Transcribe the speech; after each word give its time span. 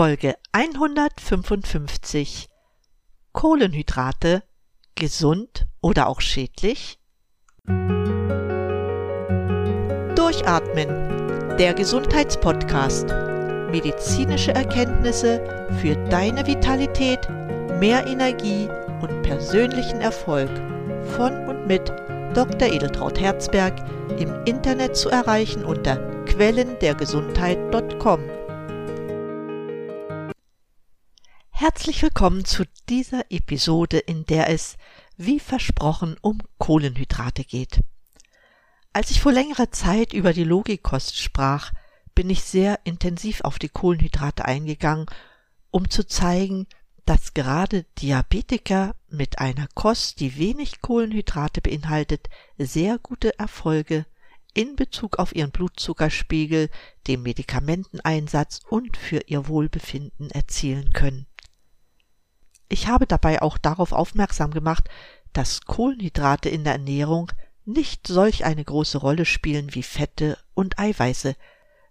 Folge 0.00 0.32
155 0.52 2.48
Kohlenhydrate 3.34 4.42
gesund 4.94 5.66
oder 5.82 6.06
auch 6.06 6.22
schädlich? 6.22 6.98
Durchatmen, 10.16 10.88
der 11.58 11.74
Gesundheitspodcast. 11.74 13.08
Medizinische 13.70 14.54
Erkenntnisse 14.54 15.68
für 15.82 15.96
deine 16.08 16.46
Vitalität, 16.46 17.28
mehr 17.78 18.06
Energie 18.06 18.70
und 19.02 19.20
persönlichen 19.20 20.00
Erfolg 20.00 20.48
von 21.14 21.46
und 21.46 21.66
mit 21.66 21.90
Dr. 22.32 22.72
Edeltraut 22.72 23.20
Herzberg 23.20 23.74
im 24.18 24.32
Internet 24.46 24.96
zu 24.96 25.10
erreichen 25.10 25.62
unter 25.62 25.96
quellendergesundheit.com. 26.24 28.39
Herzlich 31.60 32.00
willkommen 32.00 32.46
zu 32.46 32.64
dieser 32.88 33.30
Episode, 33.30 33.98
in 33.98 34.24
der 34.24 34.48
es, 34.48 34.78
wie 35.18 35.38
versprochen, 35.38 36.16
um 36.22 36.38
Kohlenhydrate 36.56 37.44
geht. 37.44 37.80
Als 38.94 39.10
ich 39.10 39.20
vor 39.20 39.32
längerer 39.32 39.70
Zeit 39.70 40.14
über 40.14 40.32
die 40.32 40.44
Logikost 40.44 41.18
sprach, 41.18 41.74
bin 42.14 42.30
ich 42.30 42.44
sehr 42.44 42.80
intensiv 42.84 43.42
auf 43.42 43.58
die 43.58 43.68
Kohlenhydrate 43.68 44.46
eingegangen, 44.46 45.04
um 45.70 45.90
zu 45.90 46.06
zeigen, 46.06 46.66
dass 47.04 47.34
gerade 47.34 47.84
Diabetiker 48.00 48.96
mit 49.10 49.38
einer 49.38 49.68
Kost, 49.74 50.20
die 50.20 50.38
wenig 50.38 50.80
Kohlenhydrate 50.80 51.60
beinhaltet, 51.60 52.30
sehr 52.56 52.96
gute 52.96 53.38
Erfolge 53.38 54.06
in 54.54 54.76
Bezug 54.76 55.18
auf 55.18 55.36
ihren 55.36 55.50
Blutzuckerspiegel, 55.50 56.70
den 57.06 57.22
Medikamenteneinsatz 57.22 58.60
und 58.66 58.96
für 58.96 59.20
ihr 59.26 59.46
Wohlbefinden 59.46 60.30
erzielen 60.30 60.94
können. 60.94 61.26
Ich 62.70 62.86
habe 62.86 63.06
dabei 63.06 63.42
auch 63.42 63.58
darauf 63.58 63.90
aufmerksam 63.90 64.52
gemacht, 64.52 64.88
dass 65.32 65.62
Kohlenhydrate 65.62 66.48
in 66.48 66.62
der 66.62 66.74
Ernährung 66.74 67.32
nicht 67.64 68.06
solch 68.06 68.44
eine 68.44 68.64
große 68.64 68.98
Rolle 68.98 69.24
spielen 69.24 69.74
wie 69.74 69.82
Fette 69.82 70.38
und 70.54 70.78
Eiweiße, 70.78 71.34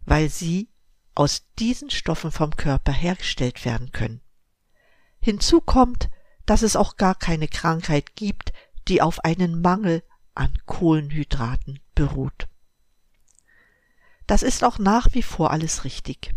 weil 0.06 0.30
sie 0.30 0.70
aus 1.16 1.44
diesen 1.60 1.90
Stoffen 1.90 2.32
vom 2.32 2.56
Körper 2.56 2.94
hergestellt 2.94 3.66
werden 3.66 3.92
können. 3.92 4.22
Hinzu 5.20 5.60
kommt, 5.60 6.10
dass 6.46 6.62
es 6.62 6.78
auch 6.78 6.96
gar 6.96 7.14
keine 7.14 7.50
Krankheit 7.50 8.16
gibt, 8.16 8.54
die 8.88 9.02
auf 9.02 9.26
einen 9.26 9.62
Mangel 9.62 10.02
an 10.34 10.54
Kohlenhydraten 10.66 11.82
beruht. 11.94 12.48
Das 14.28 14.44
ist 14.44 14.64
auch 14.64 14.80
nach 14.80 15.10
wie 15.12 15.24
vor 15.24 15.52
alles 15.52 15.84
richtig. 15.84 16.34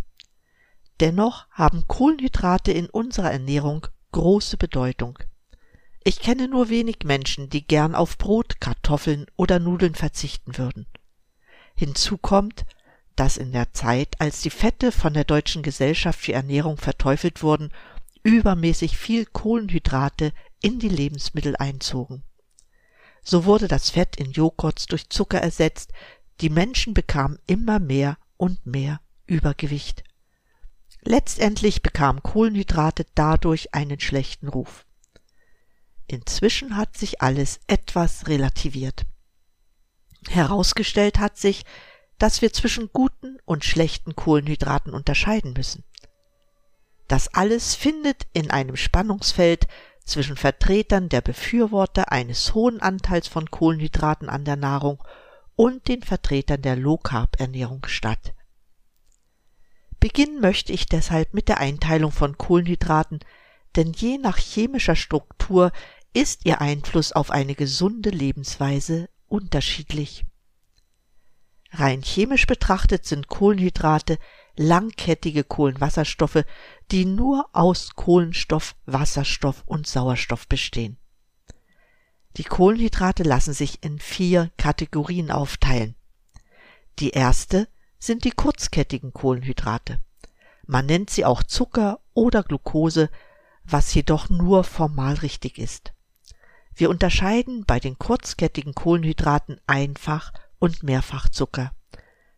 Dennoch 0.98 1.48
haben 1.50 1.86
Kohlenhydrate 1.86 2.72
in 2.72 2.90
unserer 2.90 3.30
Ernährung 3.30 3.86
große 4.12 4.56
Bedeutung. 4.56 5.18
Ich 6.04 6.20
kenne 6.20 6.48
nur 6.48 6.68
wenig 6.68 6.98
Menschen, 7.04 7.48
die 7.48 7.66
gern 7.66 7.94
auf 7.94 8.18
Brot, 8.18 8.60
Kartoffeln 8.60 9.26
oder 9.36 9.58
Nudeln 9.58 9.94
verzichten 9.94 10.58
würden. 10.58 10.86
Hinzu 11.74 12.18
kommt, 12.18 12.64
dass 13.16 13.36
in 13.36 13.52
der 13.52 13.72
Zeit, 13.72 14.20
als 14.20 14.40
die 14.40 14.50
Fette 14.50 14.90
von 14.90 15.14
der 15.14 15.24
Deutschen 15.24 15.62
Gesellschaft 15.62 16.20
für 16.20 16.32
Ernährung 16.32 16.76
verteufelt 16.76 17.42
wurden, 17.42 17.70
übermäßig 18.22 18.96
viel 18.96 19.26
Kohlenhydrate 19.26 20.32
in 20.60 20.78
die 20.78 20.88
Lebensmittel 20.88 21.56
einzogen. 21.56 22.22
So 23.22 23.44
wurde 23.44 23.68
das 23.68 23.90
Fett 23.90 24.16
in 24.16 24.32
Joghurts 24.32 24.86
durch 24.86 25.08
Zucker 25.08 25.38
ersetzt, 25.38 25.92
die 26.40 26.50
Menschen 26.50 26.94
bekamen 26.94 27.38
immer 27.46 27.78
mehr 27.78 28.16
und 28.36 28.64
mehr 28.66 29.00
Übergewicht. 29.26 30.02
Letztendlich 31.04 31.82
bekamen 31.82 32.22
Kohlenhydrate 32.22 33.06
dadurch 33.14 33.74
einen 33.74 33.98
schlechten 33.98 34.48
Ruf. 34.48 34.86
Inzwischen 36.06 36.76
hat 36.76 36.96
sich 36.96 37.20
alles 37.20 37.60
etwas 37.66 38.28
relativiert. 38.28 39.04
Herausgestellt 40.28 41.18
hat 41.18 41.36
sich, 41.36 41.64
dass 42.18 42.40
wir 42.40 42.52
zwischen 42.52 42.90
guten 42.92 43.38
und 43.44 43.64
schlechten 43.64 44.14
Kohlenhydraten 44.14 44.94
unterscheiden 44.94 45.54
müssen. 45.54 45.82
Das 47.08 47.34
alles 47.34 47.74
findet 47.74 48.28
in 48.32 48.50
einem 48.52 48.76
Spannungsfeld 48.76 49.66
zwischen 50.04 50.36
Vertretern 50.36 51.08
der 51.08 51.20
Befürworter 51.20 52.12
eines 52.12 52.54
hohen 52.54 52.80
Anteils 52.80 53.26
von 53.26 53.50
Kohlenhydraten 53.50 54.28
an 54.28 54.44
der 54.44 54.56
Nahrung 54.56 55.02
und 55.56 55.88
den 55.88 56.02
Vertretern 56.02 56.62
der 56.62 56.76
Low-Carb-Ernährung 56.76 57.86
statt. 57.86 58.34
Beginnen 60.02 60.40
möchte 60.40 60.72
ich 60.72 60.86
deshalb 60.86 61.32
mit 61.32 61.46
der 61.46 61.58
Einteilung 61.58 62.10
von 62.10 62.36
Kohlenhydraten, 62.36 63.20
denn 63.76 63.92
je 63.92 64.18
nach 64.18 64.36
chemischer 64.36 64.96
Struktur 64.96 65.70
ist 66.12 66.44
ihr 66.44 66.60
Einfluss 66.60 67.12
auf 67.12 67.30
eine 67.30 67.54
gesunde 67.54 68.10
Lebensweise 68.10 69.08
unterschiedlich. 69.28 70.24
Rein 71.70 72.02
chemisch 72.02 72.48
betrachtet 72.48 73.06
sind 73.06 73.28
Kohlenhydrate 73.28 74.18
langkettige 74.56 75.44
Kohlenwasserstoffe, 75.44 76.42
die 76.90 77.04
nur 77.04 77.48
aus 77.52 77.94
Kohlenstoff, 77.94 78.74
Wasserstoff 78.86 79.62
und 79.66 79.86
Sauerstoff 79.86 80.48
bestehen. 80.48 80.98
Die 82.38 82.44
Kohlenhydrate 82.44 83.22
lassen 83.22 83.54
sich 83.54 83.84
in 83.84 84.00
vier 84.00 84.50
Kategorien 84.56 85.30
aufteilen. 85.30 85.94
Die 86.98 87.10
erste 87.10 87.68
sind 88.02 88.24
die 88.24 88.32
kurzkettigen 88.32 89.12
Kohlenhydrate. 89.12 90.00
Man 90.66 90.86
nennt 90.86 91.08
sie 91.08 91.24
auch 91.24 91.44
Zucker 91.44 92.00
oder 92.14 92.42
Glucose, 92.42 93.08
was 93.62 93.94
jedoch 93.94 94.28
nur 94.28 94.64
formal 94.64 95.14
richtig 95.14 95.56
ist. 95.56 95.92
Wir 96.74 96.90
unterscheiden 96.90 97.64
bei 97.64 97.78
den 97.78 97.96
kurzkettigen 98.00 98.74
Kohlenhydraten 98.74 99.60
Einfach- 99.68 100.32
und 100.58 100.82
Mehrfachzucker. 100.82 101.70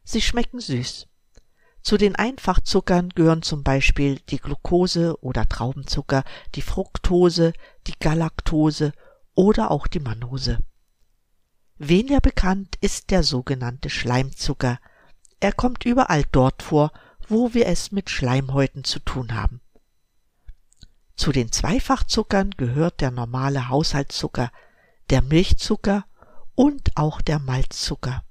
Sie 0.03 0.21
schmecken 0.21 0.61
süß. 0.61 1.07
Zu 1.81 1.97
den 1.97 2.15
Einfachzuckern 2.15 3.09
gehören 3.09 3.41
zum 3.41 3.63
Beispiel 3.63 4.21
die 4.29 4.41
Glucose 4.41 5.17
oder 5.23 5.49
Traubenzucker, 5.49 6.25
die 6.57 6.63
Fructose, 6.63 7.55
die 7.87 7.99
Galaktose 7.99 8.93
oder 9.35 9.71
auch 9.71 9.87
die 9.87 10.01
Mannose. 10.01 10.59
Weniger 11.79 12.21
bekannt 12.21 12.77
ist 12.83 13.11
der 13.11 13.23
sogenannte 13.23 13.89
Schleimzucker, 13.89 14.79
er 15.45 15.53
kommt 15.53 15.85
überall 15.85 16.25
dort 16.33 16.63
vor, 16.63 16.91
wo 17.29 17.53
wir 17.53 17.67
es 17.67 17.93
mit 17.93 18.09
Schleimhäuten 18.09 18.83
zu 18.83 18.99
tun 18.99 19.35
haben. 19.35 19.61
Zu 21.17 21.33
den 21.33 21.53
Zweifachzuckern 21.53 22.53
gehört 22.53 23.03
der 23.03 23.11
normale 23.11 23.69
Haushaltszucker, 23.69 24.51
der 25.11 25.21
Milchzucker 25.21 26.07
und 26.55 26.97
auch 26.97 27.21
der 27.21 27.41
Malzzucker. 27.41 28.25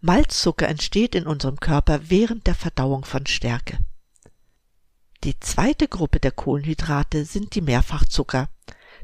Malzzucker 0.00 0.66
entsteht 0.66 1.14
in 1.14 1.28
unserem 1.28 1.60
Körper 1.60 2.10
während 2.10 2.48
der 2.48 2.56
Verdauung 2.56 3.04
von 3.04 3.26
Stärke. 3.26 3.78
Die 5.22 5.38
zweite 5.38 5.86
Gruppe 5.86 6.18
der 6.18 6.32
Kohlenhydrate 6.32 7.24
sind 7.24 7.54
die 7.54 7.62
Mehrfachzucker, 7.62 8.48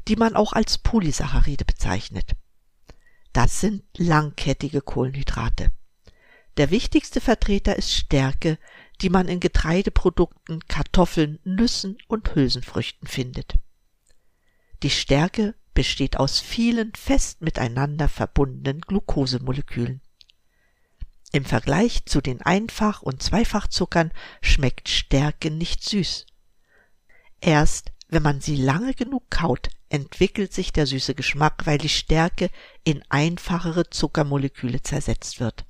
die 0.09 0.17
man 0.17 0.35
auch 0.35 0.51
als 0.51 0.77
Polysaccharide 0.77 1.63
bezeichnet. 1.63 2.33
Das 3.31 3.61
sind 3.61 3.83
langkettige 3.95 4.81
Kohlenhydrate. 4.81 5.71
Der 6.57 6.69
wichtigste 6.69 7.21
Vertreter 7.21 7.75
ist 7.77 7.91
Stärke, 7.91 8.57
die 9.01 9.09
man 9.09 9.27
in 9.27 9.39
Getreideprodukten, 9.39 10.67
Kartoffeln, 10.67 11.39
Nüssen 11.43 11.97
und 12.07 12.35
Hülsenfrüchten 12.35 13.07
findet. 13.07 13.55
Die 14.83 14.89
Stärke 14.89 15.55
besteht 15.73 16.17
aus 16.17 16.39
vielen 16.39 16.93
fest 16.93 17.41
miteinander 17.41 18.09
verbundenen 18.09 18.81
Glukosemolekülen. 18.81 20.01
Im 21.31 21.45
Vergleich 21.45 22.05
zu 22.05 22.19
den 22.19 22.41
Einfach- 22.41 23.01
und 23.01 23.23
Zweifachzuckern 23.23 24.11
schmeckt 24.41 24.89
Stärke 24.89 25.49
nicht 25.49 25.83
süß. 25.83 26.25
Erst 27.39 27.91
wenn 28.11 28.23
man 28.23 28.41
sie 28.41 28.57
lange 28.57 28.93
genug 28.93 29.31
kaut, 29.31 29.69
entwickelt 29.87 30.53
sich 30.53 30.73
der 30.73 30.85
süße 30.85 31.15
Geschmack, 31.15 31.65
weil 31.65 31.77
die 31.77 31.89
Stärke 31.89 32.49
in 32.83 33.01
einfachere 33.09 33.89
Zuckermoleküle 33.89 34.81
zersetzt 34.81 35.39
wird. 35.39 35.65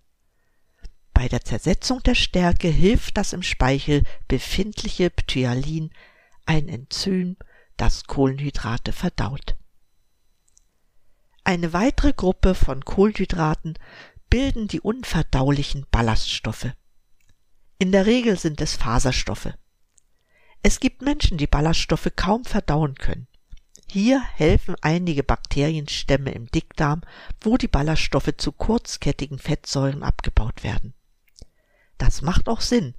Bei 1.21 1.27
der 1.27 1.45
Zersetzung 1.45 2.01
der 2.01 2.15
Stärke 2.15 2.67
hilft 2.67 3.15
das 3.15 3.31
im 3.33 3.43
Speichel 3.43 4.01
befindliche 4.27 5.11
Ptyalin, 5.11 5.91
ein 6.47 6.67
Enzym, 6.67 7.37
das 7.77 8.05
Kohlenhydrate 8.05 8.91
verdaut. 8.91 9.55
Eine 11.43 11.73
weitere 11.73 12.13
Gruppe 12.13 12.55
von 12.55 12.83
Kohlenhydraten 12.83 13.77
bilden 14.31 14.67
die 14.67 14.81
unverdaulichen 14.81 15.85
Ballaststoffe. 15.91 16.71
In 17.77 17.91
der 17.91 18.07
Regel 18.07 18.39
sind 18.39 18.59
es 18.59 18.75
Faserstoffe. 18.75 19.53
Es 20.63 20.79
gibt 20.79 21.03
Menschen, 21.03 21.37
die 21.37 21.45
Ballaststoffe 21.45 22.09
kaum 22.15 22.45
verdauen 22.45 22.95
können. 22.95 23.27
Hier 23.87 24.23
helfen 24.23 24.75
einige 24.81 25.21
Bakterienstämme 25.21 26.31
im 26.31 26.47
Dickdarm, 26.47 27.01
wo 27.41 27.57
die 27.57 27.67
Ballaststoffe 27.67 28.33
zu 28.37 28.51
kurzkettigen 28.51 29.37
Fettsäuren 29.37 30.01
abgebaut 30.01 30.63
werden. 30.63 30.95
Das 32.01 32.23
macht 32.23 32.49
auch 32.49 32.61
Sinn, 32.61 32.95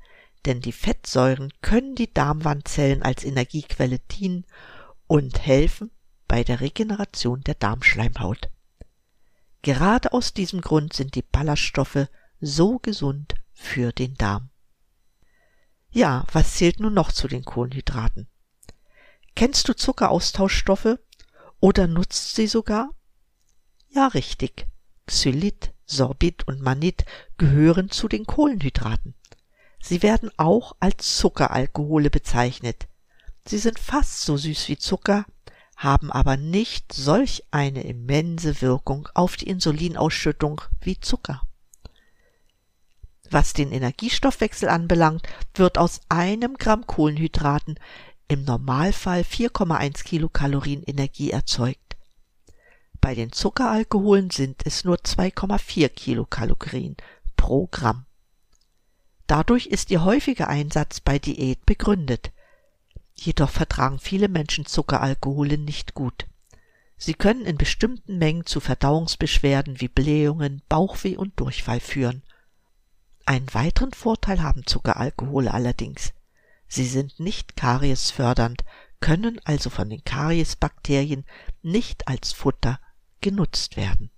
denn 0.47 0.61
die 0.61 0.71
Fettsäuren 0.71 1.53
können 1.61 1.97
die 1.97 2.15
Darmwandzellen 2.15 3.03
als 3.03 3.25
Energiequelle 3.25 3.99
dienen 3.99 4.47
und 5.09 5.45
helfen 5.45 5.91
bei 6.29 6.45
der 6.45 6.61
Regeneration 6.61 7.41
der 7.41 7.57
Darmschleimhaut. 7.57 8.49
Gerade 9.63 10.13
aus 10.13 10.35
diesem 10.35 10.61
Grund 10.61 10.93
sind 10.93 11.17
die 11.17 11.23
Ballaststoffe 11.23 12.07
so 12.41 12.79
gesund 12.79 13.35
für 13.53 13.91
den 13.91 14.15
Darm. 14.15 14.51
Ja, 15.91 16.25
was 16.31 16.55
zählt 16.55 16.79
nun 16.79 16.95
noch 16.95 17.11
zu 17.11 17.27
den 17.27 17.45
Kohlenhydraten? 17.45 18.29
Kennst 19.35 19.69
du 19.69 19.75
Zuckeraustauschstoffe 19.75 21.01
oder 21.59 21.89
nutzt 21.89 22.37
sie 22.37 22.47
sogar? 22.47 22.91
Ja, 23.89 24.07
richtig. 24.07 24.69
Xylit, 25.07 25.72
Sorbit 25.87 26.47
und 26.47 26.61
Manit 26.61 27.05
gehören 27.39 27.91
zu 27.91 28.09
den 28.09 28.27
Kohlenhydraten. 28.27 29.15
Sie 29.81 30.03
werden 30.03 30.31
auch 30.37 30.77
als 30.81 31.17
Zuckeralkohole 31.17 32.11
bezeichnet. 32.11 32.87
Sie 33.47 33.59
sind 33.59 33.79
fast 33.79 34.23
so 34.23 34.37
süß 34.37 34.69
wie 34.69 34.79
Zucker, 34.79 35.25
haben 35.77 36.13
aber 36.13 36.37
nicht 36.37 36.93
solch 36.93 37.43
eine 37.51 37.83
immense 37.83 38.63
Wirkung 38.63 39.09
auf 39.15 39.37
die 39.37 39.49
Insulinausschüttung 39.49 40.61
wie 40.81 41.01
Zucker. 41.01 41.43
Was 43.31 43.55
den 43.55 43.73
Energiestoffwechsel 43.73 44.69
anbelangt, 44.69 45.27
wird 45.55 45.79
aus 45.79 46.01
einem 46.09 46.59
Gramm 46.59 46.87
Kohlenhydraten 46.87 47.81
im 48.29 48.45
Normalfall 48.45 49.23
4,1 49.23 50.05
Kilokalorien 50.05 50.83
Energie 50.85 51.31
erzeugt. 51.31 51.92
Bei 53.03 53.17
den 53.17 53.33
Zuckeralkoholen 53.33 54.31
sind 54.31 54.65
es 54.65 54.85
nur 54.85 54.97
2,4 54.97 55.89
Kilokalorien 55.89 56.97
pro 57.37 57.67
Gramm. 57.67 58.07
Dadurch 59.27 59.67
ist 59.67 59.91
ihr 59.91 60.05
häufiger 60.05 60.47
Einsatz 60.47 61.01
bei 61.01 61.19
Diät 61.19 61.67
begründet. 61.67 62.31
Jedoch 63.17 63.51
vertragen 63.51 63.99
viele 63.99 64.29
Menschen 64.29 64.67
Zuckeralkohole 64.67 65.59
nicht 65.59 65.95
gut. 65.95 66.27
Sie 66.97 67.15
können 67.15 67.45
in 67.45 67.59
bestimmten 67.59 68.19
Mengen 68.19 68.47
zu 68.47 68.61
Verdauungsbeschwerden 68.61 69.81
wie 69.81 69.89
Blähungen, 69.89 70.63
Bauchweh 70.69 71.17
und 71.17 71.39
Durchfall 71.41 71.81
führen. 71.81 72.23
Einen 73.27 73.53
weiteren 73.53 73.93
Vorteil 73.93 74.45
haben 74.45 74.65
Zuckeralkohole 74.65 75.53
allerdings. 75.53 76.13
Sie 76.69 76.87
sind 76.87 77.19
nicht 77.19 77.57
kariesfördernd, 77.57 78.63
können 79.01 79.41
also 79.43 79.71
von 79.71 79.91
den 79.91 80.05
Kariesbakterien 80.05 81.25
nicht 81.63 82.07
als 82.07 82.33
Futter 82.33 82.79
genutzt 83.23 83.77
werden. 83.77 84.11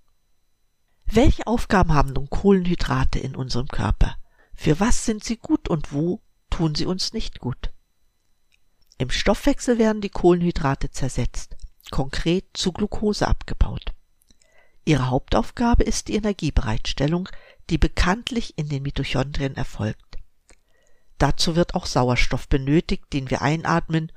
Welche 1.04 1.46
Aufgaben 1.46 1.92
haben 1.92 2.12
nun 2.12 2.28
Kohlenhydrate 2.28 3.18
in 3.18 3.36
unserem 3.36 3.68
Körper? 3.68 4.16
Für 4.54 4.80
was 4.80 5.04
sind 5.04 5.22
sie 5.22 5.36
gut 5.36 5.68
und 5.68 5.92
wo 5.92 6.20
tun 6.50 6.74
sie 6.74 6.86
uns 6.86 7.12
nicht 7.12 7.38
gut? 7.38 7.72
Im 8.98 9.10
Stoffwechsel 9.10 9.78
werden 9.78 10.00
die 10.00 10.10
Kohlenhydrate 10.10 10.90
zersetzt, 10.90 11.56
konkret 11.90 12.46
zu 12.54 12.72
Glucose 12.72 13.26
abgebaut. 13.26 13.92
Ihre 14.84 15.10
Hauptaufgabe 15.10 15.84
ist 15.84 16.08
die 16.08 16.14
Energiebereitstellung, 16.14 17.28
die 17.70 17.78
bekanntlich 17.78 18.58
in 18.58 18.68
den 18.68 18.82
Mitochondrien 18.82 19.56
erfolgt. 19.56 20.18
Dazu 21.18 21.56
wird 21.56 21.74
auch 21.74 21.86
Sauerstoff 21.86 22.48
benötigt, 22.48 23.12
den 23.12 23.30
wir 23.30 23.42
einatmen, 23.42 24.12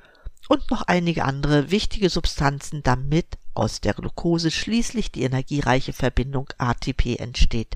und 0.49 0.69
noch 0.71 0.83
einige 0.83 1.25
andere 1.25 1.71
wichtige 1.71 2.09
Substanzen, 2.09 2.83
damit 2.83 3.37
aus 3.57 3.81
der 3.81 3.93
Glucose 3.93 4.51
schließlich 4.51 5.11
die 5.11 5.23
energiereiche 5.23 5.93
Verbindung 5.93 6.49
ATP 6.57 7.17
entsteht. 7.17 7.75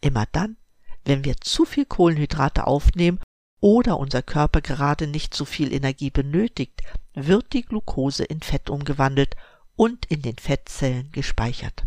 Immer 0.00 0.26
dann, 0.32 0.56
wenn 1.04 1.24
wir 1.24 1.36
zu 1.38 1.64
viel 1.64 1.84
Kohlenhydrate 1.84 2.66
aufnehmen 2.66 3.20
oder 3.60 3.98
unser 3.98 4.22
Körper 4.22 4.60
gerade 4.60 5.06
nicht 5.06 5.34
so 5.34 5.44
viel 5.44 5.72
Energie 5.72 6.10
benötigt, 6.10 6.82
wird 7.14 7.52
die 7.52 7.62
Glucose 7.62 8.24
in 8.24 8.40
Fett 8.40 8.68
umgewandelt 8.68 9.36
und 9.76 10.06
in 10.06 10.22
den 10.22 10.36
Fettzellen 10.36 11.10
gespeichert. 11.12 11.84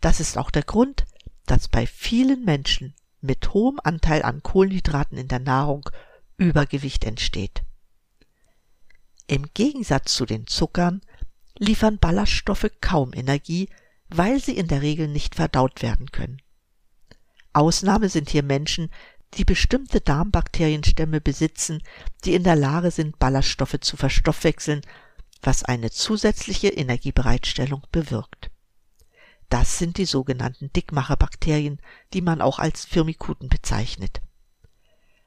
Das 0.00 0.20
ist 0.20 0.38
auch 0.38 0.50
der 0.50 0.64
Grund, 0.64 1.04
dass 1.46 1.68
bei 1.68 1.86
vielen 1.86 2.44
Menschen 2.44 2.94
mit 3.20 3.52
hohem 3.54 3.80
Anteil 3.82 4.22
an 4.22 4.42
Kohlenhydraten 4.42 5.18
in 5.18 5.28
der 5.28 5.38
Nahrung 5.40 5.88
Übergewicht 6.36 7.04
entsteht. 7.04 7.62
Im 9.26 9.46
Gegensatz 9.54 10.14
zu 10.14 10.26
den 10.26 10.46
Zuckern 10.46 11.00
liefern 11.58 11.98
Ballaststoffe 11.98 12.70
kaum 12.80 13.12
Energie, 13.14 13.68
weil 14.08 14.40
sie 14.40 14.56
in 14.56 14.68
der 14.68 14.82
Regel 14.82 15.08
nicht 15.08 15.34
verdaut 15.34 15.82
werden 15.82 16.12
können. 16.12 16.42
Ausnahme 17.52 18.08
sind 18.08 18.30
hier 18.30 18.42
Menschen, 18.42 18.90
die 19.34 19.44
bestimmte 19.44 20.00
Darmbakterienstämme 20.00 21.20
besitzen, 21.20 21.82
die 22.24 22.34
in 22.34 22.44
der 22.44 22.56
Lage 22.56 22.90
sind, 22.90 23.18
Ballaststoffe 23.18 23.78
zu 23.80 23.96
verstoffwechseln, 23.96 24.82
was 25.42 25.64
eine 25.64 25.90
zusätzliche 25.90 26.68
Energiebereitstellung 26.68 27.82
bewirkt. 27.90 28.50
Das 29.48 29.78
sind 29.78 29.98
die 29.98 30.06
sogenannten 30.06 30.72
Dickmacherbakterien, 30.72 31.80
die 32.12 32.22
man 32.22 32.40
auch 32.40 32.58
als 32.58 32.84
Firmikuten 32.84 33.48
bezeichnet. 33.48 34.20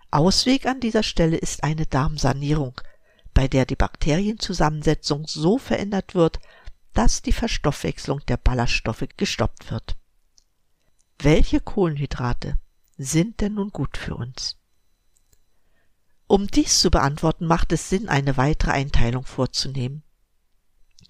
Ausweg 0.10 0.66
an 0.66 0.80
dieser 0.80 1.04
Stelle 1.04 1.38
ist 1.38 1.64
eine 1.64 1.86
Darmsanierung, 1.86 2.80
bei 3.38 3.48
der 3.48 3.68
die 3.68 3.76
Bakterienzusammensetzung 3.76 5.28
so 5.28 5.60
verändert 5.60 6.16
wird, 6.16 6.40
dass 6.96 7.22
die 7.22 7.32
Verstoffwechslung 7.32 8.22
der 8.28 8.38
Ballaststoffe 8.38 9.06
gestoppt 9.16 9.70
wird. 9.70 9.96
Welche 11.20 11.60
Kohlenhydrate 11.60 12.58
sind 12.98 13.40
denn 13.40 13.54
nun 13.54 13.70
gut 13.70 13.96
für 13.96 14.16
uns? 14.16 14.58
Um 16.26 16.48
dies 16.48 16.82
zu 16.82 16.90
beantworten, 16.90 17.46
macht 17.46 17.72
es 17.74 17.90
Sinn, 17.90 18.10
eine 18.10 18.38
weitere 18.38 18.72
Einteilung 18.72 19.24
vorzunehmen. 19.24 20.02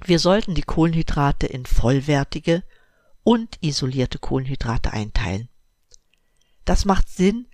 Wir 0.04 0.20
sollten 0.20 0.54
die 0.54 0.64
Kohlenhydrate 0.64 1.48
in 1.48 1.66
vollwertige 1.66 2.62
und 3.24 3.58
isolierte 3.62 4.20
Kohlenhydrate 4.20 4.92
einteilen. 4.92 5.48
Das 6.66 6.84
macht 6.84 7.08
Sinn, 7.08 7.48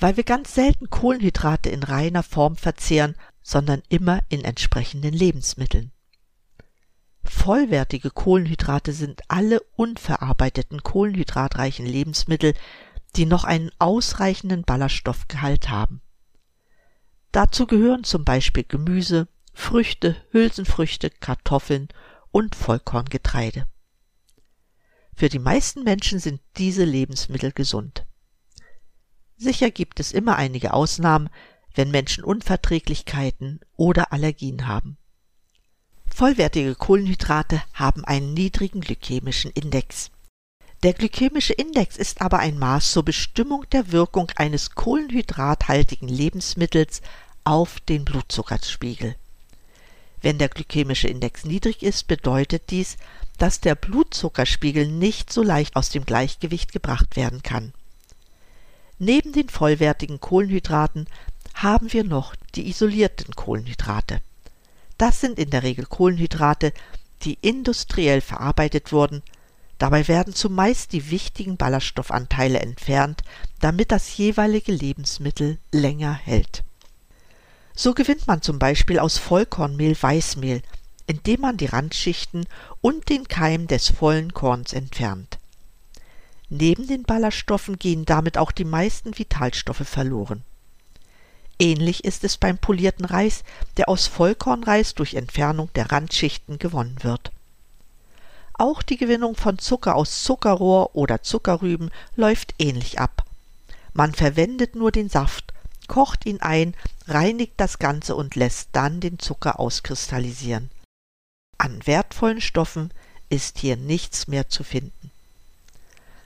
weil 0.00 0.16
wir 0.16 0.24
ganz 0.24 0.52
selten 0.52 0.90
Kohlenhydrate 0.90 1.68
in 1.68 1.84
reiner 1.84 2.24
Form 2.24 2.56
verzehren, 2.56 3.14
sondern 3.42 3.82
immer 3.88 4.20
in 4.28 4.44
entsprechenden 4.44 5.12
Lebensmitteln. 5.14 5.92
Vollwertige 7.22 8.10
Kohlenhydrate 8.10 8.92
sind 8.92 9.22
alle 9.28 9.60
unverarbeiteten 9.76 10.82
kohlenhydratreichen 10.82 11.86
Lebensmittel, 11.86 12.54
die 13.16 13.26
noch 13.26 13.44
einen 13.44 13.70
ausreichenden 13.78 14.62
Ballaststoffgehalt 14.62 15.68
haben. 15.68 16.00
Dazu 17.32 17.66
gehören 17.66 18.04
zum 18.04 18.24
Beispiel 18.24 18.64
Gemüse, 18.64 19.28
Früchte, 19.52 20.16
Hülsenfrüchte, 20.30 21.10
Kartoffeln 21.10 21.88
und 22.30 22.54
Vollkorngetreide. 22.54 23.66
Für 25.14 25.28
die 25.28 25.38
meisten 25.38 25.82
Menschen 25.82 26.18
sind 26.18 26.40
diese 26.56 26.84
Lebensmittel 26.84 27.52
gesund. 27.52 28.06
Sicher 29.36 29.70
gibt 29.70 30.00
es 30.00 30.12
immer 30.12 30.36
einige 30.36 30.72
Ausnahmen, 30.72 31.28
wenn 31.74 31.90
Menschen 31.90 32.24
Unverträglichkeiten 32.24 33.60
oder 33.76 34.12
Allergien 34.12 34.66
haben. 34.66 34.96
Vollwertige 36.06 36.74
Kohlenhydrate 36.74 37.62
haben 37.72 38.04
einen 38.04 38.34
niedrigen 38.34 38.80
glykämischen 38.80 39.50
Index. 39.52 40.10
Der 40.82 40.92
glykämische 40.94 41.52
Index 41.52 41.96
ist 41.96 42.20
aber 42.22 42.38
ein 42.38 42.58
Maß 42.58 42.92
zur 42.92 43.04
Bestimmung 43.04 43.64
der 43.70 43.92
Wirkung 43.92 44.30
eines 44.36 44.70
kohlenhydrathaltigen 44.74 46.08
Lebensmittels 46.08 47.02
auf 47.44 47.80
den 47.80 48.04
Blutzuckerspiegel. 48.04 49.14
Wenn 50.22 50.38
der 50.38 50.48
glykämische 50.48 51.08
Index 51.08 51.44
niedrig 51.44 51.82
ist, 51.82 52.06
bedeutet 52.06 52.70
dies, 52.70 52.96
dass 53.38 53.60
der 53.60 53.74
Blutzuckerspiegel 53.74 54.86
nicht 54.86 55.32
so 55.32 55.42
leicht 55.42 55.76
aus 55.76 55.90
dem 55.90 56.04
Gleichgewicht 56.04 56.72
gebracht 56.72 57.16
werden 57.16 57.42
kann. 57.42 57.72
Neben 58.98 59.32
den 59.32 59.48
vollwertigen 59.48 60.20
Kohlenhydraten 60.20 61.06
haben 61.62 61.92
wir 61.92 62.04
noch 62.04 62.34
die 62.54 62.68
isolierten 62.68 63.34
Kohlenhydrate. 63.34 64.20
Das 64.98 65.20
sind 65.20 65.38
in 65.38 65.50
der 65.50 65.62
Regel 65.62 65.86
Kohlenhydrate, 65.86 66.72
die 67.22 67.38
industriell 67.42 68.20
verarbeitet 68.20 68.92
wurden. 68.92 69.22
Dabei 69.78 70.08
werden 70.08 70.34
zumeist 70.34 70.92
die 70.92 71.10
wichtigen 71.10 71.56
Ballaststoffanteile 71.56 72.60
entfernt, 72.60 73.22
damit 73.60 73.92
das 73.92 74.16
jeweilige 74.16 74.72
Lebensmittel 74.72 75.58
länger 75.72 76.12
hält. 76.12 76.64
So 77.74 77.94
gewinnt 77.94 78.26
man 78.26 78.42
zum 78.42 78.58
Beispiel 78.58 78.98
aus 78.98 79.18
Vollkornmehl 79.18 79.96
Weißmehl, 80.00 80.62
indem 81.06 81.40
man 81.40 81.56
die 81.56 81.66
Randschichten 81.66 82.46
und 82.80 83.08
den 83.08 83.26
Keim 83.26 83.66
des 83.66 83.88
vollen 83.88 84.34
Korns 84.34 84.72
entfernt. 84.72 85.38
Neben 86.48 86.86
den 86.86 87.04
Ballaststoffen 87.04 87.78
gehen 87.78 88.04
damit 88.04 88.36
auch 88.36 88.50
die 88.50 88.64
meisten 88.64 89.16
Vitalstoffe 89.18 89.86
verloren. 89.86 90.42
Ähnlich 91.60 92.04
ist 92.04 92.24
es 92.24 92.38
beim 92.38 92.56
polierten 92.56 93.04
Reis, 93.04 93.44
der 93.76 93.90
aus 93.90 94.06
Vollkornreis 94.06 94.94
durch 94.94 95.14
Entfernung 95.14 95.70
der 95.74 95.92
Randschichten 95.92 96.58
gewonnen 96.58 96.96
wird. 97.02 97.32
Auch 98.54 98.82
die 98.82 98.96
Gewinnung 98.96 99.36
von 99.36 99.58
Zucker 99.58 99.94
aus 99.94 100.24
Zuckerrohr 100.24 100.96
oder 100.96 101.22
Zuckerrüben 101.22 101.90
läuft 102.16 102.54
ähnlich 102.58 102.98
ab. 102.98 103.24
Man 103.92 104.14
verwendet 104.14 104.74
nur 104.74 104.90
den 104.90 105.10
Saft, 105.10 105.52
kocht 105.86 106.24
ihn 106.24 106.40
ein, 106.40 106.74
reinigt 107.06 107.54
das 107.58 107.78
Ganze 107.78 108.16
und 108.16 108.36
lässt 108.36 108.70
dann 108.72 109.00
den 109.00 109.18
Zucker 109.18 109.60
auskristallisieren. 109.60 110.70
An 111.58 111.86
wertvollen 111.86 112.40
Stoffen 112.40 112.90
ist 113.28 113.58
hier 113.58 113.76
nichts 113.76 114.28
mehr 114.28 114.48
zu 114.48 114.64
finden. 114.64 115.09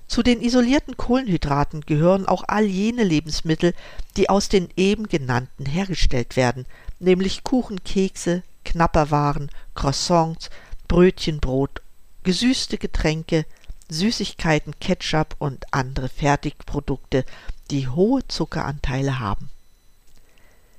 Zu 0.06 0.22
den 0.22 0.40
isolierten 0.40 0.96
Kohlenhydraten 0.96 1.80
gehören 1.80 2.26
auch 2.26 2.44
all 2.46 2.64
jene 2.64 3.04
Lebensmittel, 3.04 3.74
die 4.16 4.28
aus 4.28 4.48
den 4.48 4.68
eben 4.76 5.08
genannten 5.08 5.66
hergestellt 5.66 6.36
werden, 6.36 6.66
nämlich 7.00 7.42
Kuchen, 7.42 7.82
Kekse, 7.84 8.42
Knapperwaren, 8.64 9.50
Croissants, 9.74 10.50
Brötchen, 10.88 11.40
Brot, 11.40 11.82
gesüßte 12.22 12.78
Getränke, 12.78 13.46
Süßigkeiten, 13.88 14.78
Ketchup 14.80 15.36
und 15.38 15.72
andere 15.72 16.08
Fertigprodukte, 16.08 17.24
die 17.70 17.88
hohe 17.88 18.26
Zuckeranteile 18.28 19.18
haben. 19.18 19.50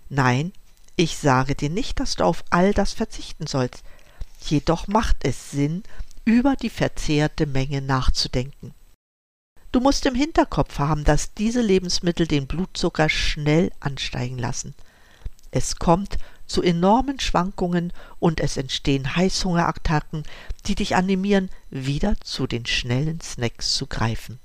Nein, 0.09 0.53
ich 0.95 1.17
sage 1.17 1.55
dir 1.55 1.69
nicht, 1.69 1.99
dass 1.99 2.15
du 2.15 2.23
auf 2.23 2.43
all 2.51 2.73
das 2.73 2.93
verzichten 2.93 3.47
sollst, 3.47 3.83
jedoch 4.39 4.87
macht 4.87 5.17
es 5.23 5.51
Sinn, 5.51 5.83
über 6.25 6.55
die 6.55 6.69
verzehrte 6.69 7.45
Menge 7.45 7.81
nachzudenken. 7.81 8.73
Du 9.75 9.81
musst 9.81 10.05
im 10.05 10.15
Hinterkopf 10.15 10.79
haben, 10.79 11.03
dass 11.03 11.33
diese 11.33 11.59
Lebensmittel 11.61 12.27
den 12.27 12.47
Blutzucker 12.47 13.09
schnell 13.09 13.73
ansteigen 13.81 14.37
lassen. 14.37 14.73
Es 15.51 15.75
kommt 15.75 16.17
zu 16.47 16.61
enormen 16.63 17.19
Schwankungen 17.19 17.91
und 18.19 18.39
es 18.39 18.55
entstehen 18.55 19.17
Heißhungerattacken, 19.17 20.23
die 20.65 20.75
dich 20.75 20.95
animieren, 20.95 21.49
wieder 21.71 22.15
zu 22.21 22.47
den 22.47 22.65
schnellen 22.65 23.19
Snacks 23.19 23.73
zu 23.75 23.85
greifen. 23.85 24.39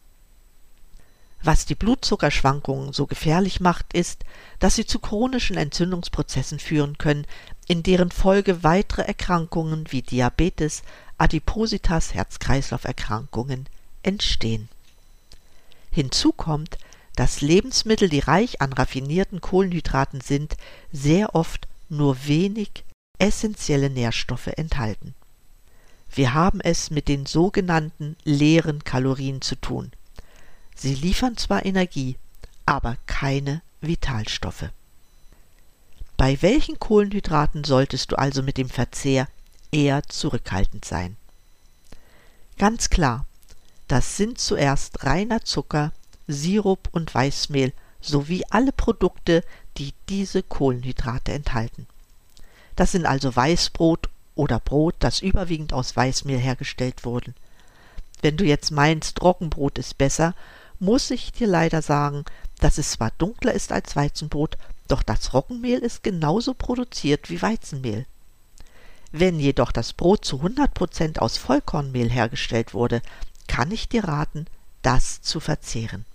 Was 1.45 1.65
die 1.65 1.77
Blutzuckerschwankungen 1.77 2.93
so 2.93 3.07
gefährlich 3.07 3.61
macht, 3.61 3.93
ist, 3.93 4.25
dass 4.59 4.75
sie 4.75 4.85
zu 4.85 4.99
chronischen 4.99 5.57
Entzündungsprozessen 5.57 6.59
führen 6.59 6.99
können, 6.99 7.25
in 7.69 7.85
deren 7.85 8.11
Folge 8.11 8.65
weitere 8.65 9.03
Erkrankungen 9.03 9.85
wie 9.91 10.03
Diabetes, 10.03 10.83
Adipositas, 11.19 12.15
Herz-Kreislauf-Erkrankungen 12.15 13.69
entstehen. 14.03 14.69
Hinzu 15.91 16.33
kommt, 16.33 16.79
dass 17.17 17.41
Lebensmittel, 17.41 18.09
die 18.09 18.21
reich 18.21 18.61
an 18.61 18.73
raffinierten 18.73 19.41
Kohlenhydraten 19.41 20.21
sind, 20.21 20.57
sehr 20.93 21.35
oft 21.35 21.69
nur 21.89 22.27
wenig 22.27 22.85
essentielle 23.19 23.91
Nährstoffe 23.91 24.47
enthalten. 24.47 25.15
Wir 26.13 26.35
haben 26.35 26.61
es 26.61 26.91
mit 26.91 27.09
den 27.09 27.27
sogenannten 27.27 28.17
leeren 28.25 28.83
Kalorien 28.85 29.43
zu 29.43 29.55
tun. 29.57 29.93
Sie 30.75 30.95
liefern 30.95 31.37
zwar 31.37 31.65
Energie, 31.65 32.17
aber 32.67 32.97
keine 33.07 33.63
Vitalstoffe. 33.81 34.71
Bei 36.17 36.41
welchen 36.43 36.79
Kohlenhydraten 36.79 37.65
solltest 37.65 38.13
du 38.13 38.17
also 38.17 38.43
mit 38.43 38.59
dem 38.59 38.69
Verzehr 38.69 39.29
eher 39.73 40.03
zurückhaltend 40.05 40.85
sein? 40.85 41.17
Ganz 42.59 42.91
klar, 42.91 43.25
das 43.91 44.17
sind 44.17 44.39
zuerst 44.39 45.05
reiner 45.05 45.45
Zucker, 45.45 45.93
Sirup 46.29 46.89
und 46.93 47.13
Weißmehl 47.13 47.73
sowie 48.01 48.45
alle 48.49 48.71
Produkte, 48.71 49.43
die 49.79 49.95
diese 50.09 50.45
Kohlenhydrate 50.45 51.33
enthalten. 51.33 51.89
Das 52.77 52.93
sind 52.93 53.05
also 53.05 53.35
Weißbrot 53.35 54.09
oder 54.37 54.61
Brot, 54.61 54.95
das 55.01 55.23
überwiegend 55.23 55.73
aus 55.73 55.97
Weißmehl 55.97 56.39
hergestellt 56.39 57.05
wurde. 57.05 57.35
Wenn 58.23 58.37
du 58.37 58.45
jetzt 58.45 58.71
meinst, 58.71 59.23
Roggenbrot 59.23 59.77
ist 59.77 59.99
besser, 59.99 60.35
muss 60.79 61.11
ich 61.11 61.33
dir 61.33 61.49
leider 61.49 61.83
sagen, 61.83 62.25
dass 62.61 62.79
es 62.79 62.93
zwar 62.93 63.11
dunkler 63.19 63.55
ist 63.55 63.73
als 63.73 63.97
Weizenbrot, 63.97 64.57
doch 64.87 65.03
das 65.03 65.35
Roggenmehl 65.35 65.81
ist 65.81 66.05
genauso 66.05 66.55
produziert 66.55 67.29
wie 67.29 67.43
Weizenmehl. 67.43 68.07
Wenn 69.11 69.41
jedoch 69.41 69.73
das 69.73 69.93
Brot 69.93 70.25
zu 70.25 70.37
100% 70.37 71.19
aus 71.19 71.37
Vollkornmehl 71.37 72.09
hergestellt 72.09 72.73
wurde, 72.73 73.03
kann 73.61 73.73
ich 73.73 73.91
dir 73.91 74.05
raten, 74.05 74.47
das 74.81 75.21
zu 75.21 75.39
verzehren. 75.39 76.07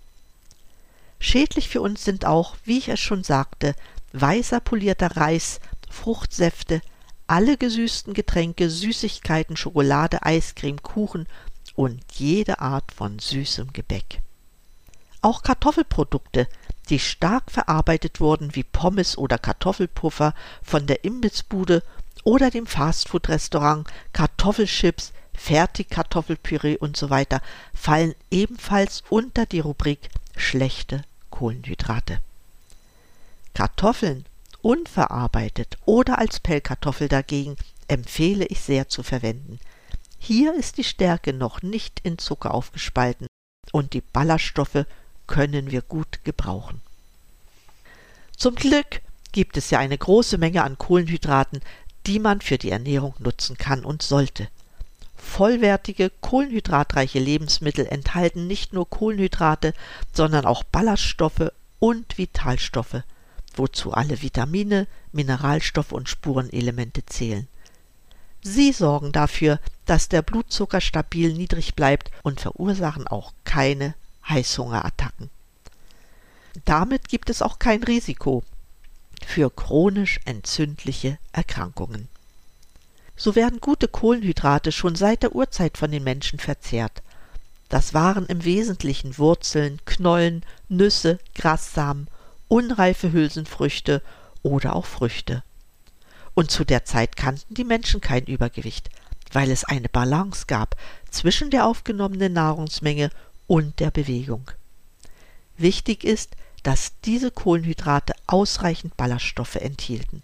Schädlich 1.20 1.68
für 1.68 1.80
uns 1.80 2.04
sind 2.04 2.24
auch, 2.24 2.56
wie 2.64 2.78
ich 2.78 2.88
es 2.88 2.98
schon 2.98 3.22
sagte, 3.22 3.76
weißer 4.12 4.58
polierter 4.58 5.16
Reis, 5.16 5.60
Fruchtsäfte, 5.88 6.80
alle 7.28 7.56
gesüßten 7.56 8.14
Getränke, 8.14 8.68
Süßigkeiten, 8.68 9.56
Schokolade, 9.56 10.24
Eiscreme, 10.24 10.82
Kuchen 10.82 11.28
und 11.76 12.02
jede 12.14 12.58
Art 12.58 12.90
von 12.90 13.20
süßem 13.20 13.72
Gebäck. 13.72 14.22
Auch 15.22 15.44
Kartoffelprodukte, 15.44 16.48
die 16.88 16.98
stark 16.98 17.52
verarbeitet 17.52 18.18
wurden 18.18 18.56
wie 18.56 18.64
Pommes 18.64 19.16
oder 19.16 19.38
Kartoffelpuffer 19.38 20.34
von 20.64 20.88
der 20.88 21.04
Imbissbude 21.04 21.84
oder 22.24 22.50
dem 22.50 22.66
Fastfood-Restaurant, 22.66 23.86
Kartoffelchips, 24.12 25.12
Fertigkartoffelpüree 25.36 26.76
und 26.76 26.96
so 26.96 27.10
weiter, 27.10 27.40
fallen 27.74 28.14
ebenfalls 28.30 29.02
unter 29.08 29.46
die 29.46 29.60
Rubrik 29.60 30.08
schlechte 30.36 31.02
Kohlenhydrate. 31.30 32.20
Kartoffeln 33.54 34.26
unverarbeitet 34.62 35.78
oder 35.84 36.18
als 36.18 36.40
Pellkartoffel 36.40 37.08
dagegen 37.08 37.56
empfehle 37.88 38.44
ich 38.46 38.60
sehr 38.60 38.88
zu 38.88 39.02
verwenden. 39.02 39.60
Hier 40.18 40.54
ist 40.54 40.76
die 40.76 40.84
Stärke 40.84 41.32
noch 41.32 41.62
nicht 41.62 42.00
in 42.02 42.18
Zucker 42.18 42.52
aufgespalten 42.52 43.26
und 43.72 43.92
die 43.92 44.00
Ballaststoffe 44.00 44.86
können 45.26 45.70
wir 45.70 45.82
gut 45.82 46.24
gebrauchen. 46.24 46.80
Zum 48.36 48.54
Glück 48.54 49.00
gibt 49.32 49.56
es 49.56 49.70
ja 49.70 49.78
eine 49.78 49.96
große 49.96 50.38
Menge 50.38 50.64
an 50.64 50.78
Kohlenhydraten, 50.78 51.60
die 52.06 52.18
man 52.18 52.40
für 52.40 52.58
die 52.58 52.70
Ernährung 52.70 53.14
nutzen 53.18 53.56
kann 53.56 53.84
und 53.84 54.02
sollte. 54.02 54.48
Vollwertige, 55.36 56.10
kohlenhydratreiche 56.22 57.18
Lebensmittel 57.18 57.84
enthalten 57.84 58.46
nicht 58.46 58.72
nur 58.72 58.88
Kohlenhydrate, 58.88 59.74
sondern 60.14 60.46
auch 60.46 60.62
Ballaststoffe 60.62 61.52
und 61.78 62.16
Vitalstoffe, 62.16 63.02
wozu 63.54 63.92
alle 63.92 64.22
Vitamine, 64.22 64.86
Mineralstoffe 65.12 65.92
und 65.92 66.08
Spurenelemente 66.08 67.04
zählen. 67.04 67.48
Sie 68.40 68.72
sorgen 68.72 69.12
dafür, 69.12 69.60
dass 69.84 70.08
der 70.08 70.22
Blutzucker 70.22 70.80
stabil 70.80 71.34
niedrig 71.34 71.74
bleibt 71.74 72.10
und 72.22 72.40
verursachen 72.40 73.06
auch 73.06 73.34
keine 73.44 73.94
Heißhungerattacken. 74.26 75.28
Damit 76.64 77.10
gibt 77.10 77.28
es 77.28 77.42
auch 77.42 77.58
kein 77.58 77.82
Risiko 77.82 78.42
für 79.26 79.50
chronisch 79.50 80.18
entzündliche 80.24 81.18
Erkrankungen. 81.32 82.08
So 83.16 83.34
werden 83.34 83.60
gute 83.60 83.88
Kohlenhydrate 83.88 84.72
schon 84.72 84.94
seit 84.94 85.22
der 85.22 85.34
Urzeit 85.34 85.78
von 85.78 85.90
den 85.90 86.04
Menschen 86.04 86.38
verzehrt. 86.38 87.02
Das 87.68 87.94
waren 87.94 88.26
im 88.26 88.44
Wesentlichen 88.44 89.18
Wurzeln, 89.18 89.80
Knollen, 89.86 90.44
Nüsse, 90.68 91.18
Grassamen, 91.34 92.08
unreife 92.48 93.12
Hülsenfrüchte 93.12 94.02
oder 94.42 94.76
auch 94.76 94.86
Früchte. 94.86 95.42
Und 96.34 96.50
zu 96.50 96.64
der 96.64 96.84
Zeit 96.84 97.16
kannten 97.16 97.54
die 97.54 97.64
Menschen 97.64 98.00
kein 98.00 98.24
Übergewicht, 98.26 98.90
weil 99.32 99.50
es 99.50 99.64
eine 99.64 99.88
Balance 99.88 100.44
gab 100.46 100.76
zwischen 101.10 101.50
der 101.50 101.66
aufgenommenen 101.66 102.34
Nahrungsmenge 102.34 103.10
und 103.46 103.80
der 103.80 103.90
Bewegung. 103.90 104.50
Wichtig 105.56 106.04
ist, 106.04 106.36
dass 106.62 106.92
diese 107.04 107.30
Kohlenhydrate 107.30 108.12
ausreichend 108.26 108.96
Ballaststoffe 108.96 109.56
enthielten. 109.56 110.22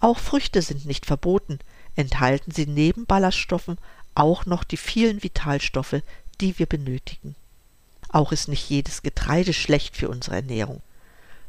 Auch 0.00 0.18
Früchte 0.18 0.62
sind 0.62 0.86
nicht 0.86 1.06
verboten, 1.06 1.58
enthalten 1.96 2.50
sie 2.50 2.66
neben 2.66 3.06
Ballaststoffen 3.06 3.78
auch 4.14 4.46
noch 4.46 4.64
die 4.64 4.76
vielen 4.76 5.22
Vitalstoffe, 5.22 6.02
die 6.40 6.58
wir 6.58 6.66
benötigen. 6.66 7.34
Auch 8.08 8.32
ist 8.32 8.48
nicht 8.48 8.68
jedes 8.68 9.02
Getreide 9.02 9.52
schlecht 9.52 9.96
für 9.96 10.08
unsere 10.08 10.36
Ernährung. 10.36 10.82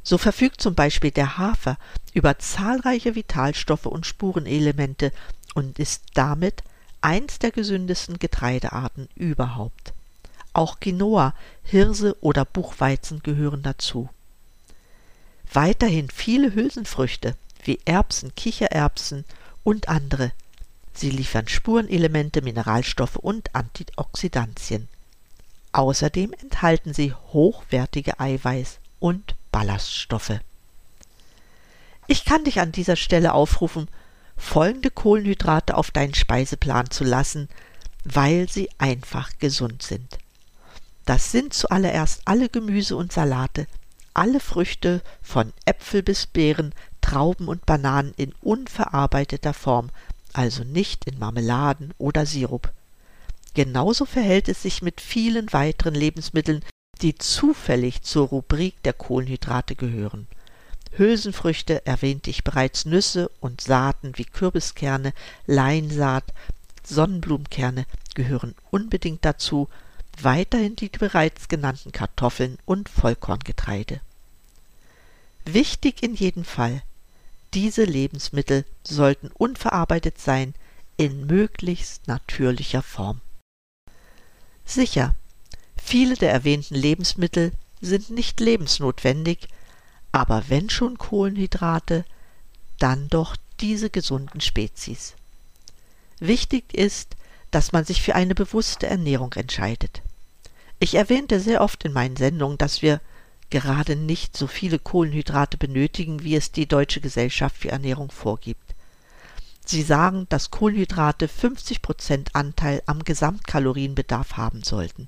So 0.04 0.18
verfügt 0.18 0.62
zum 0.62 0.76
Beispiel 0.76 1.12
der 1.12 1.38
Hafer 1.38 1.78
über 2.14 2.40
zahlreiche 2.40 3.16
Vitalstoffe 3.16 3.86
und 3.86 4.06
Spurenelemente 4.06 5.12
und 5.54 5.80
ist 5.80 6.04
damit 6.14 6.64
eins 7.02 7.40
der 7.40 7.52
gesündesten 7.52 8.20
Getreidearten 8.20 9.10
überhaupt. 9.16 9.94
Auch 10.54 10.80
Quinoa, 10.80 11.34
Hirse 11.64 12.16
oder 12.22 12.46
Buchweizen 12.46 13.24
gehören 13.24 13.64
dazu. 13.64 14.10
Weiterhin 15.54 16.10
viele 16.10 16.54
Hülsenfrüchte 16.54 17.36
wie 17.64 17.80
Erbsen, 17.86 18.34
Kichererbsen 18.36 19.26
und 19.64 19.90
andere. 19.90 20.32
Sie 20.94 21.10
liefern 21.10 21.48
Spurenelemente, 21.48 22.42
Mineralstoffe 22.42 23.16
und 23.16 23.56
Antioxidantien. 23.56 24.88
Außerdem 25.72 26.34
enthalten 26.34 26.94
sie 26.94 27.14
hochwertige 27.14 28.20
Eiweiß 28.20 28.80
und 29.00 29.36
Ballaststoffe. 29.52 30.40
Ich 32.08 32.26
kann 32.26 32.44
dich 32.44 32.60
an 32.60 32.72
dieser 32.72 32.98
Stelle 32.98 33.34
aufrufen, 33.34 33.88
folgende 34.36 34.92
Kohlenhydrate 34.92 35.78
auf 35.78 35.92
deinen 35.92 36.14
Speiseplan 36.14 36.90
zu 36.90 37.04
lassen, 37.04 37.48
weil 38.04 38.50
sie 38.50 38.70
einfach 38.80 39.32
gesund 39.40 39.84
sind. 39.84 40.18
Das 41.06 41.32
sind 41.32 41.54
zuallererst 41.54 42.22
alle 42.26 42.50
Gemüse 42.50 42.96
und 42.96 43.12
Salate, 43.12 43.68
alle 44.14 44.40
Früchte 44.40 45.02
von 45.22 45.54
Äpfel 45.66 46.04
bis 46.04 46.26
Beeren, 46.26 46.74
Trauben 47.02 47.48
und 47.48 47.66
Bananen 47.66 48.14
in 48.16 48.34
unverarbeiteter 48.42 49.54
Form, 49.54 49.90
also 50.34 50.64
nicht 50.64 51.06
in 51.06 51.20
Marmeladen 51.20 51.94
oder 51.98 52.26
Sirup. 52.26 52.72
Genauso 53.54 54.06
verhält 54.06 54.48
es 54.48 54.62
sich 54.62 54.82
mit 54.82 55.02
vielen 55.02 55.52
weiteren 55.52 55.94
Lebensmitteln, 55.96 56.64
die 57.02 57.16
zufällig 57.16 58.04
zur 58.04 58.28
Rubrik 58.28 58.82
der 58.84 58.94
Kohlenhydrate 58.94 59.76
gehören. 59.76 60.28
Hülsenfrüchte 60.92 61.86
erwähnte 61.86 62.30
ich 62.30 62.44
bereits 62.44 62.86
Nüsse 62.86 63.30
und 63.40 63.62
Saaten 63.62 64.14
wie 64.18 64.26
Kürbiskerne, 64.26 65.14
Leinsaat, 65.48 66.26
Sonnenblumenkerne 66.84 67.86
gehören 68.16 68.56
unbedingt 68.72 69.24
dazu, 69.24 69.70
weiterhin 70.22 70.76
die 70.76 70.90
bereits 70.90 71.48
genannten 71.48 71.92
Kartoffeln 71.92 72.58
und 72.66 72.90
Vollkorngetreide. 72.90 74.02
Wichtig 75.46 76.04
in 76.04 76.14
jedem 76.14 76.44
Fall, 76.44 76.84
diese 77.54 77.84
Lebensmittel 77.84 78.66
sollten 78.84 79.30
unverarbeitet 79.34 80.20
sein, 80.20 80.54
in 80.98 81.26
möglichst 81.26 82.08
natürlicher 82.08 82.82
Form. 82.82 83.22
Sicher, 84.66 85.16
viele 85.76 86.16
der 86.16 86.32
erwähnten 86.32 86.76
Lebensmittel 86.76 87.52
sind 87.82 88.10
nicht 88.10 88.40
lebensnotwendig, 88.40 89.48
aber 90.12 90.44
wenn 90.48 90.70
schon 90.70 90.98
Kohlenhydrate, 90.98 92.06
dann 92.78 93.08
doch 93.08 93.36
diese 93.60 93.90
gesunden 93.90 94.42
Spezies. 94.42 95.16
Wichtig 96.20 96.74
ist, 96.74 97.16
dass 97.50 97.72
man 97.72 97.84
sich 97.84 98.02
für 98.02 98.16
eine 98.16 98.36
bewusste 98.36 98.88
Ernährung 98.88 99.34
entscheidet. 99.34 100.02
Ich 100.80 100.96
erwähnte 100.96 101.40
sehr 101.40 101.62
oft 101.62 101.84
in 101.84 101.94
meinen 101.94 102.16
Sendungen, 102.16 102.58
dass 102.58 102.82
wir 102.82 103.02
gerade 103.52 103.96
nicht 103.96 104.36
so 104.36 104.48
viele 104.48 104.80
Kohlenhydrate 104.80 105.58
benötigen, 105.58 106.24
wie 106.24 106.36
es 106.36 106.52
die 106.52 106.66
Deutsche 106.66 107.02
Gesellschaft 107.02 107.56
für 107.58 107.70
Ernährung 107.70 108.10
vorgibt. 108.10 108.74
Sie 109.64 109.84
sagen, 109.84 110.26
dass 110.30 110.50
Kohlenhydrate 110.50 111.28
50 111.28 111.84
Prozent 111.84 112.36
Anteil 112.36 112.82
am 112.88 113.04
Gesamtkalorienbedarf 113.04 114.38
haben 114.38 114.64
sollten. 114.64 115.08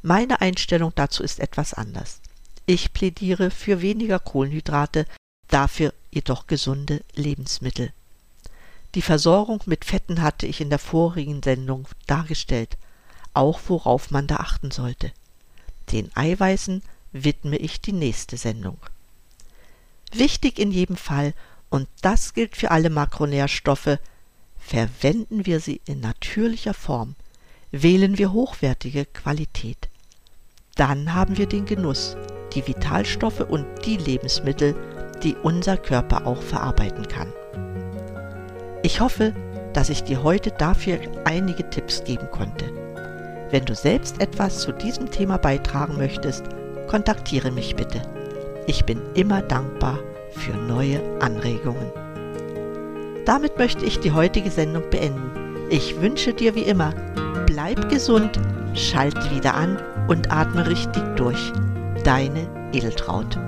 Meine 0.00 0.40
Einstellung 0.40 0.92
dazu 0.94 1.22
ist 1.22 1.38
etwas 1.38 1.74
anders. 1.74 2.20
Ich 2.64 2.92
plädiere 2.92 3.50
für 3.50 3.82
weniger 3.82 4.18
Kohlenhydrate, 4.18 5.06
dafür 5.48 5.92
jedoch 6.10 6.46
gesunde 6.46 7.02
Lebensmittel. 7.14 7.92
Die 8.94 9.02
Versorgung 9.02 9.60
mit 9.66 9.84
Fetten 9.84 10.22
hatte 10.22 10.46
ich 10.46 10.60
in 10.60 10.70
der 10.70 10.78
vorigen 10.78 11.42
Sendung 11.42 11.88
dargestellt, 12.06 12.76
auch 13.34 13.60
worauf 13.68 14.10
man 14.10 14.26
da 14.26 14.36
achten 14.36 14.70
sollte. 14.70 15.12
Den 15.90 16.10
Eiweißen 16.14 16.82
widme 17.12 17.56
ich 17.56 17.80
die 17.80 17.92
nächste 17.92 18.36
Sendung. 18.36 18.78
Wichtig 20.12 20.58
in 20.58 20.70
jedem 20.70 20.96
Fall, 20.96 21.34
und 21.70 21.88
das 22.02 22.34
gilt 22.34 22.56
für 22.56 22.70
alle 22.70 22.90
Makronährstoffe, 22.90 23.98
verwenden 24.58 25.46
wir 25.46 25.60
sie 25.60 25.80
in 25.86 26.00
natürlicher 26.00 26.74
Form, 26.74 27.14
wählen 27.70 28.18
wir 28.18 28.32
hochwertige 28.32 29.06
Qualität. 29.06 29.88
Dann 30.76 31.14
haben 31.14 31.38
wir 31.38 31.46
den 31.46 31.64
Genuss, 31.64 32.16
die 32.54 32.66
Vitalstoffe 32.66 33.40
und 33.40 33.66
die 33.84 33.96
Lebensmittel, 33.96 34.74
die 35.22 35.34
unser 35.34 35.76
Körper 35.76 36.26
auch 36.26 36.42
verarbeiten 36.42 37.08
kann. 37.08 37.32
Ich 38.82 39.00
hoffe, 39.00 39.34
dass 39.72 39.88
ich 39.88 40.02
dir 40.04 40.22
heute 40.22 40.50
dafür 40.50 41.00
einige 41.24 41.68
Tipps 41.70 42.04
geben 42.04 42.30
konnte. 42.30 42.66
Wenn 43.50 43.64
du 43.64 43.74
selbst 43.74 44.20
etwas 44.20 44.60
zu 44.60 44.72
diesem 44.72 45.10
Thema 45.10 45.36
beitragen 45.38 45.96
möchtest, 45.96 46.44
kontaktiere 46.88 47.50
mich 47.50 47.76
bitte. 47.76 48.02
Ich 48.66 48.84
bin 48.84 49.00
immer 49.14 49.42
dankbar 49.42 49.98
für 50.30 50.52
neue 50.52 51.00
Anregungen. 51.20 51.92
Damit 53.24 53.58
möchte 53.58 53.84
ich 53.84 54.00
die 54.00 54.12
heutige 54.12 54.50
Sendung 54.50 54.82
beenden. 54.90 55.30
Ich 55.70 56.00
wünsche 56.00 56.34
dir 56.34 56.54
wie 56.54 56.62
immer, 56.62 56.92
bleib 57.46 57.88
gesund, 57.88 58.38
schalt 58.74 59.30
wieder 59.34 59.54
an 59.54 59.78
und 60.08 60.30
atme 60.32 60.68
richtig 60.68 61.02
durch. 61.16 61.52
Deine 62.04 62.48
Edeltraut. 62.72 63.38